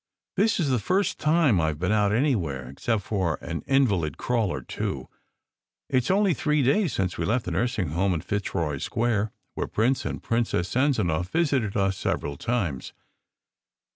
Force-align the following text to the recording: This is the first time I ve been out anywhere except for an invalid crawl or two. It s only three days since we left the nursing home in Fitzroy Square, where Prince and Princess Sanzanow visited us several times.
This 0.35 0.59
is 0.59 0.71
the 0.71 0.79
first 0.79 1.19
time 1.19 1.61
I 1.61 1.73
ve 1.73 1.77
been 1.77 1.91
out 1.91 2.11
anywhere 2.11 2.67
except 2.67 3.03
for 3.03 3.35
an 3.35 3.61
invalid 3.67 4.17
crawl 4.17 4.49
or 4.51 4.63
two. 4.63 5.07
It 5.89 6.05
s 6.05 6.09
only 6.09 6.33
three 6.33 6.63
days 6.63 6.91
since 6.91 7.19
we 7.19 7.25
left 7.27 7.45
the 7.45 7.51
nursing 7.51 7.89
home 7.89 8.15
in 8.15 8.21
Fitzroy 8.21 8.79
Square, 8.79 9.31
where 9.53 9.67
Prince 9.67 10.03
and 10.03 10.23
Princess 10.23 10.69
Sanzanow 10.73 11.23
visited 11.29 11.77
us 11.77 11.99
several 11.99 12.35
times. 12.35 12.93